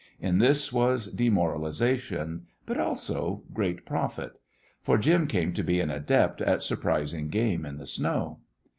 In 0.19 0.39
this 0.39 0.73
was 0.73 1.05
demoralisation, 1.13 2.47
but 2.65 2.79
also 2.79 3.43
great 3.53 3.85
profit. 3.85 4.31
For 4.81 4.97
Jim 4.97 5.27
came 5.27 5.53
to 5.53 5.61
be 5.61 5.79
an 5.79 5.91
adept 5.91 6.41
at 6.41 6.63
surprising 6.63 7.27
game 7.29 7.67
in 7.67 7.77
the 7.77 7.85
snow. 7.85 8.39